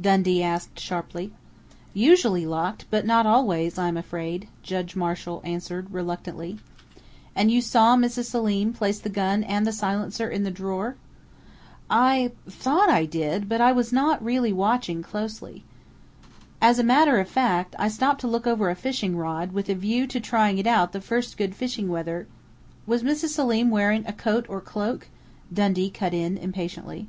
Dundee 0.00 0.42
asked 0.42 0.80
sharply. 0.80 1.32
"Usually 1.94 2.44
locked, 2.44 2.86
but 2.90 3.06
not 3.06 3.26
always, 3.26 3.78
I 3.78 3.86
am 3.86 3.96
afraid," 3.96 4.48
Judge 4.60 4.96
Marshall 4.96 5.40
answered 5.44 5.92
reluctantly. 5.92 6.58
"And 7.36 7.52
you 7.52 7.60
saw 7.60 7.94
Mrs. 7.94 8.24
Selim 8.24 8.72
place 8.72 8.98
the 8.98 9.08
gun 9.08 9.44
and 9.44 9.64
the 9.64 9.72
silencer 9.72 10.28
in 10.28 10.42
the 10.42 10.50
drawer?" 10.50 10.96
"I 11.88 12.32
thought 12.50 12.88
I 12.90 13.04
did, 13.06 13.48
but 13.48 13.60
I 13.60 13.70
was 13.70 13.92
really 13.92 14.50
not 14.50 14.56
watching 14.58 15.00
closely. 15.00 15.62
As 16.60 16.80
a 16.80 16.82
matter 16.82 17.20
of 17.20 17.28
fact, 17.28 17.76
I 17.78 17.86
stopped 17.86 18.20
to 18.22 18.26
look 18.26 18.48
over 18.48 18.70
a 18.70 18.74
fishing 18.74 19.16
rod, 19.16 19.52
with 19.52 19.68
a 19.68 19.76
view 19.76 20.08
to 20.08 20.18
trying 20.18 20.58
it 20.58 20.66
out 20.66 20.90
the 20.90 21.00
first 21.00 21.36
good 21.36 21.54
fishing 21.54 21.86
weather" 21.88 22.26
"Was 22.88 23.04
Mrs. 23.04 23.28
Selim 23.28 23.70
wearing 23.70 24.02
a 24.08 24.12
coat 24.12 24.44
or 24.48 24.60
cloak?" 24.60 25.06
Dundee 25.54 25.88
cut 25.90 26.12
in 26.14 26.36
impatiently. 26.36 27.06